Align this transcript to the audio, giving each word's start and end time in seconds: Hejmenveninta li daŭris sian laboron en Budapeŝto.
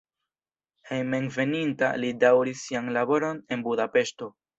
Hejmenveninta 0.91 1.89
li 2.03 2.09
daŭris 2.23 2.63
sian 2.71 2.89
laboron 2.97 3.43
en 3.57 3.67
Budapeŝto. 3.69 4.31